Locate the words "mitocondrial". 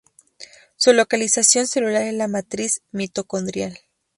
2.91-3.77